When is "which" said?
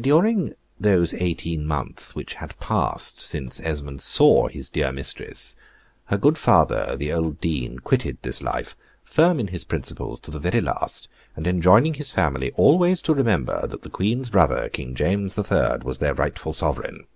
2.16-2.34